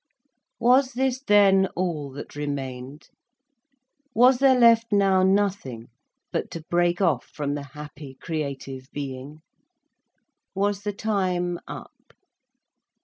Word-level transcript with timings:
Was 0.57 0.93
this 0.93 1.21
then 1.21 1.67
all 1.75 2.09
that 2.13 2.35
remained? 2.35 3.09
Was 4.15 4.39
there 4.39 4.59
left 4.59 4.91
now 4.91 5.21
nothing 5.21 5.89
but 6.31 6.49
to 6.49 6.63
break 6.71 7.01
off 7.01 7.25
from 7.25 7.53
the 7.53 7.61
happy 7.77 8.17
creative 8.19 8.87
being, 8.93 9.43
was 10.55 10.81
the 10.81 10.93
time 10.93 11.59
up? 11.67 12.13